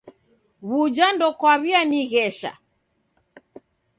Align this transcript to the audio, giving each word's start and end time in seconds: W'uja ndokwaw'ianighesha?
W'uja 0.67 1.07
ndokwaw'ianighesha? 1.13 2.51